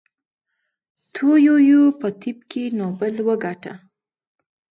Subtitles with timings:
[1.13, 3.73] تو یویو په طب کې نوبل وګاټه.